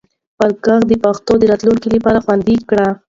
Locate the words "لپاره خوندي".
1.95-2.55